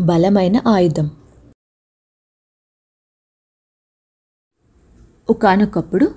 బలమైన 0.00 0.62
ఆయుధం. 0.66 1.10
ఒకానొకప్పుడు 5.30 6.14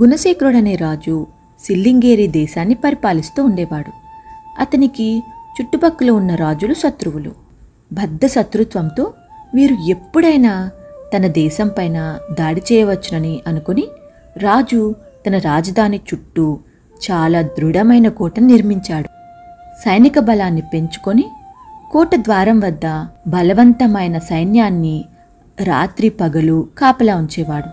గుణశేఖరుడనే 0.00 0.76
రాజు 0.76 1.26
సిల్లింగేరి 1.60 2.26
దేశాన్ని 2.26 2.74
పరిపాలిస్తూ 2.74 3.44
ఉండేవాడు. 3.44 3.92
అతనికి 4.58 5.22
చుట్టుపక్కల 5.56 6.10
ఉన్న 6.10 6.34
రాజులు 6.34 6.74
శత్రువులు. 6.74 7.34
బద్ధ 7.92 8.26
శత్రుత్వంతో 8.26 9.14
వీరు 9.54 9.74
ఎప్పుడైనా 9.74 10.70
తన 11.16 11.26
దేశంపైన 11.26 12.18
దాడి 12.32 12.62
చేయవచ్చునని 12.72 13.42
అనుకుని 13.46 13.88
రాజు 14.36 14.94
తన 15.26 15.38
రాజధాని 15.38 16.00
చుట్టూ 16.14 16.60
చాలా 17.10 17.42
దృఢమైన 17.42 18.08
కోటను 18.08 18.46
నిర్మించాడు. 18.46 19.08
సైనిక 19.84 20.18
బలాన్ని 20.18 20.60
పెంచుకొని 20.60 21.24
కోట 21.92 22.14
ద్వారం 22.16 22.60
వద్ద 22.60 22.86
బలవంతమైన 23.26 24.18
సైన్యాన్ని 24.18 25.04
రాత్రి 25.60 26.08
పగలు 26.08 26.68
కాపలా 26.78 27.16
ఉంచేవాడు. 27.16 27.70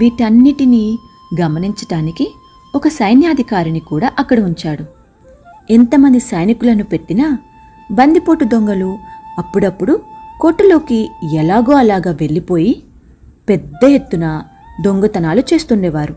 వీటన్నిటినీ 0.00 0.98
గమనించటానికి 1.40 2.26
ఒక 2.74 2.88
సైన్యాధికారిని 2.88 3.80
కూడా 3.80 4.12
అక్కడ 4.18 4.40
ఉంచాడు. 4.40 4.84
ఎంతమంది 5.70 6.18
సైనికులను 6.20 6.84
పెట్టినా 6.84 7.38
బందిపోటు 7.90 8.44
దొంగలు 8.44 8.98
అప్పుడప్పుడు 9.38 10.00
కోటలోకి 10.40 11.10
ఎలాగో 11.32 11.74
అలాగా 11.74 12.10
వెళ్ళిపోయి 12.10 12.82
పెద్ద 13.48 13.84
ఎత్తున 13.84 14.42
దొంగతనాలు 14.84 15.40
చేస్తుండేవారు. 15.40 16.14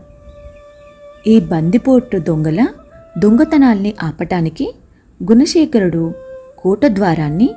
ఈ 1.26 1.40
బందిపోటు 1.40 2.18
దొంగల 2.18 2.66
దొంగతనాల్ని 3.18 3.94
ఆపటానికి 4.02 4.74
గుణశేఖరుడు 5.22 6.14
కోట 6.62 6.86
ద్వారాన్ని 6.86 7.50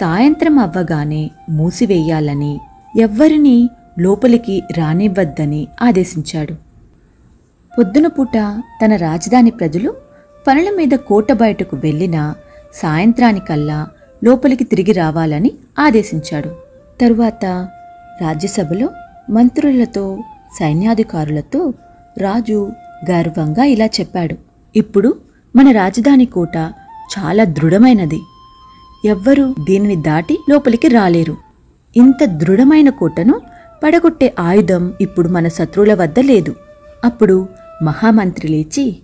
సాయంత్రం 0.00 0.58
అవ్వగానే 0.58 1.30
మూసివేయాలని 1.50 2.60
ఎవ్వరినీ 3.00 3.70
లోపలికి 3.98 4.62
రానివ్వద్దని 4.78 5.68
ఆదేశించాడు. 5.82 6.54
పొద్దున 7.78 8.06
పూట 8.06 8.32
తన 8.84 8.96
రాజధాని 8.96 9.50
ప్రజలు 9.50 9.94
పనుల 10.46 10.70
మీద 10.76 10.88
కోట 10.88 11.32
బయటకు 11.32 11.76
వెళ్ళినా 11.76 12.34
సాయంత్రానికల్లా 12.74 13.88
లోపలికి 14.24 14.64
తిరిగి 14.64 14.92
రావాలని 14.92 15.50
ఆదేశించాడు. 15.78 16.48
తరువాత 17.00 17.44
రాజ్యసభలో 18.20 18.88
మంత్రులతో 19.30 20.18
సైన్యాధికారులతో 20.58 21.72
రాజు 22.18 22.72
గర్వంగా 23.10 23.64
ఇలా 23.64 23.86
చెప్పాడు. 23.86 24.36
ఇప్పుడు 24.76 25.18
మన 25.56 25.70
రాజధాని 25.70 26.24
కోట 26.24 26.56
చాలా 27.18 27.44
దృఢమైనది. 27.44 28.20
ఎవ్వరూ 29.04 29.54
దీనిని 29.64 29.96
దాటి 29.96 30.38
లోపలికి 30.50 30.88
రాలేరు. 30.88 31.36
ఇంత 31.96 32.24
దృఢమైన 32.24 32.88
కోటను 32.88 33.40
పడగొట్టే 33.84 34.34
ఆయుధం 34.38 34.92
ఇప్పుడు 35.00 35.28
మన 35.28 35.48
శత్రువుల 35.48 35.94
వద్ద 35.94 36.20
లేదు. 36.20 36.54
అప్పుడు 37.04 37.48
మహామంత్రి 37.82 38.48
లేచి 38.48 38.96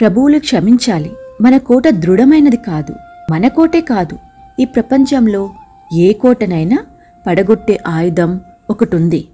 ప్రభువులు 0.00 0.38
క్షమించాలి. 0.38 1.12
మన 1.40 1.56
కోట 1.56 1.88
దృఢమైనది 1.88 2.56
కాదు. 2.56 2.94
మన 3.30 3.48
కోటే 3.48 3.80
కాదు. 3.80 4.18
ఈ 4.60 4.64
ప్రపంచంలో 4.64 5.50
ఏ 5.94 6.12
కోటనైనా 6.12 6.78
పడగొట్టే 7.26 7.78
ఆయుధం 7.86 8.40
ఒకటుంది. 8.70 9.28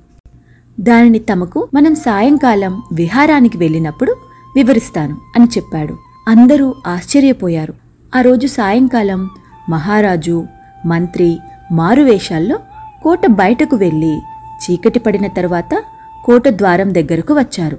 దానిని 0.81 1.19
తమకు 1.19 1.69
మనం 1.75 1.95
సాయంకాలం 1.95 2.83
విహారానికి 2.93 3.59
వెళ్ళినప్పుడు 3.59 4.17
వివరిస్తాను 4.57 5.17
అని 5.37 5.45
చెప్పాడు. 5.45 5.97
అందరూ 6.29 6.75
ఆశ్చర్యపోయారు. 6.87 7.75
ఆ 8.17 8.21
రోజు 8.21 8.47
సాయంకాలం 8.47 9.31
మహారాజు 9.69 10.47
మంత్రి 10.87 11.39
మారువేషాల్లో 11.73 12.59
కోట 13.03 13.27
బయటకు 13.27 13.77
వెళ్ళి 13.77 14.19
చీకటి 14.65 14.99
పడిన 14.99 15.27
తరువాత 15.27 15.83
కోట 16.25 16.49
ద్వారం 16.49 16.95
దగ్గరకు 16.95 17.35
వచ్చారు. 17.35 17.79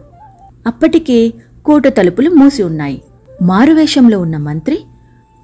అప్పటికే 0.68 1.34
కోట 1.66 1.88
తలుపులు 1.88 2.30
మూసి 2.30 2.64
ఉన్నాయి. 2.64 3.02
మారువేషంలో 3.42 4.20
ఉన్న 4.20 4.38
మంత్రి 4.38 4.80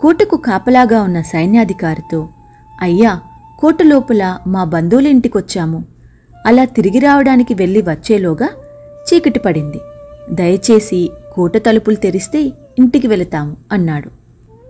కోటకు 0.02 0.38
కాపలాగా 0.38 1.02
ఉన్న 1.02 1.22
సైన్యాధికారితో 1.22 2.30
అయ్యా 2.82 3.20
కోట 3.60 3.84
లోపల 3.84 4.38
మా 4.48 4.64
బంధువుల 4.64 5.08
ఇంటికొచ్చాము 5.08 5.86
అలా 6.46 6.66
తిరిగి 6.66 7.00
రావడానికి 7.00 7.54
వెళ్ళి 7.54 7.82
వచ్చేలోగా 7.82 8.50
చీకటి 8.82 9.40
పడింది. 9.40 9.78
దయచేసి 10.32 11.12
కోట 11.34 11.58
తలుపులు 11.58 11.96
తెరిస్తే 11.96 12.42
ఇంటికి 12.80 13.08
వెళతాము 13.08 13.58
అన్నాడు. 13.72 14.10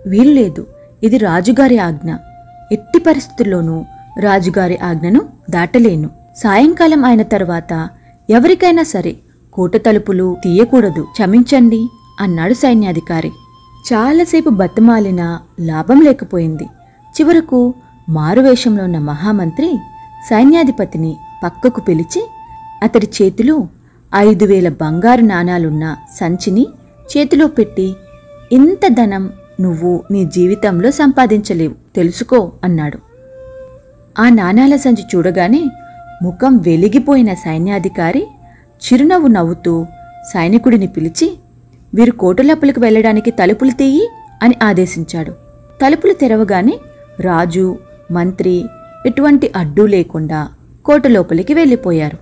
వీల్లేదు. 0.08 0.66
ఇది 1.02 1.18
రాజుగారి 1.18 1.78
ఆజ్ఞ. 1.78 2.14
ఎట్టి 2.72 2.98
పరిస్థితుల్లోనూ 2.98 3.84
రాజుగారి 4.20 4.78
ఆజ్ఞను 4.78 5.20
దాటలేను. 5.50 6.10
సాయంకాలం 6.36 7.04
అయిన 7.04 7.22
తర్వాత 7.22 7.88
ఎవరికైనా 8.30 8.82
సరే 8.82 9.16
కోట 9.52 9.76
తలుపులు 9.76 10.36
తీయకూడదు. 10.44 11.02
క్షమించండి 11.02 11.88
అన్నాడు 12.20 12.54
సైన్యాధికారి. 12.54 13.32
చాలాసేపు 13.92 14.48
బతమాలినా 14.48 15.40
లాభం 15.60 16.00
లేకపోయింది. 16.00 16.64
చివరకు 17.16 17.74
మారువేషంలో 18.08 18.84
ఉన్న 18.84 18.98
మహామంత్రి 18.98 19.78
సైన్యాధిపతిని 20.30 21.16
పక్కకు 21.44 21.80
పిలిచి 21.80 22.28
అతడి 22.82 23.08
చేతిలో 23.22 23.68
ఐదు 24.14 24.44
వేల 24.44 24.68
బంగారు 24.68 25.20
నాణాలున్న 25.20 25.96
సంచిని 26.20 26.66
చేతిలో 27.16 27.46
పెట్టి 27.46 27.94
ఇంత 28.52 28.88
ధనం 28.88 29.30
నువ్వు 29.60 30.04
నీ 30.10 30.24
జీవితంలో 30.24 30.90
సంపాదించలేవు. 30.90 31.74
తెలుసుకో 31.94 32.52
అన్నాడు. 32.64 32.98
ఆ 34.18 34.28
నాణాల 34.28 34.76
సంచి 34.76 35.04
చూడగానే 35.16 35.70
ముఖం 36.22 36.56
వెలిగిపోయిన 36.56 37.34
సైన్యాధికారి 37.34 38.26
చిరునవ్వు 38.82 39.28
నవ్వుతూ 39.28 39.86
సైనికుడిని 40.32 40.86
పిలిచి 40.86 41.38
వీరు 41.94 42.10
కోటలోపలికి 42.10 42.80
వెళ్ళడానికి 42.80 43.30
తలుపులు 43.30 43.70
తీయి 43.70 44.08
అని 44.42 44.54
ఆదేశించాడు. 44.62 45.32
తలుపులు 45.82 46.12
తెరవగానే 46.12 46.78
రాజు 47.20 47.78
మంత్రి 48.10 48.64
ఎటువంటి 49.06 49.52
అడ్డు 49.56 49.82
లేకుండా 49.82 50.48
కోటలోపలికి 50.84 51.54
వెళ్ళిపోయారు. 51.54 52.18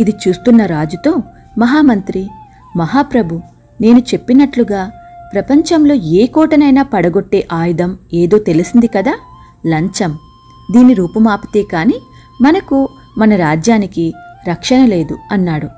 ఇది 0.00 0.14
చూస్తున్న 0.28 0.66
రాజుతో 0.66 1.22
మహామంత్రి 1.58 2.28
మహాప్రభు 2.76 3.40
నేను 3.80 3.98
చెప్పినట్లుగా 3.98 4.90
ప్రపంచంలో 5.32 5.94
ఏ 5.94 6.26
కోటనైనా 6.26 6.82
పడగొట్టే 6.82 7.48
ఆయుధం 7.52 7.96
ఏదో 8.14 8.38
తెలిసింది 8.38 8.86
కదా? 8.86 9.14
లంచం. 9.66 10.18
దీని 10.70 10.94
రూపుమాపితే 10.94 11.62
కాని 11.62 11.94
మనకు 12.42 12.88
మన 13.18 13.36
రాజ్యానికి 13.36 14.12
రక్షణ 14.48 14.84
లేదు 14.84 15.18
అన్నాడు. 15.32 15.68